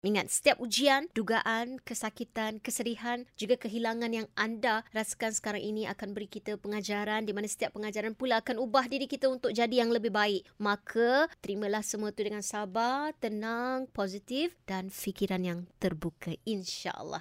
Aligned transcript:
Ingat, 0.00 0.32
setiap 0.32 0.56
ujian, 0.64 1.12
dugaan, 1.12 1.76
kesakitan, 1.84 2.56
keserihan, 2.56 3.28
juga 3.36 3.60
kehilangan 3.60 4.08
yang 4.08 4.28
anda 4.32 4.80
rasakan 4.96 5.36
sekarang 5.36 5.60
ini 5.60 5.84
akan 5.84 6.16
beri 6.16 6.24
kita 6.24 6.56
pengajaran 6.56 7.28
di 7.28 7.36
mana 7.36 7.44
setiap 7.44 7.76
pengajaran 7.76 8.16
pula 8.16 8.40
akan 8.40 8.64
ubah 8.64 8.88
diri 8.88 9.04
kita 9.04 9.28
untuk 9.28 9.52
jadi 9.52 9.84
yang 9.84 9.92
lebih 9.92 10.08
baik. 10.08 10.48
Maka, 10.56 11.28
terimalah 11.44 11.84
semua 11.84 12.16
itu 12.16 12.24
dengan 12.24 12.40
sabar, 12.40 13.12
tenang, 13.20 13.92
positif 13.92 14.56
dan 14.64 14.88
fikiran 14.88 15.44
yang 15.44 15.60
terbuka. 15.76 16.32
InsyaAllah. 16.48 17.18